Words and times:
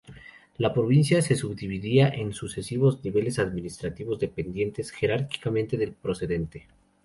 La 0.57 0.73
provincia 0.73 1.21
se 1.21 1.35
subdividía 1.35 2.09
en 2.09 2.33
sucesivos 2.33 3.03
niveles 3.05 3.37
administrativos 3.37 4.17
dependientes 4.17 4.89
jerárquicamente 4.89 5.77
del 5.77 5.93
precedente. 5.93 6.67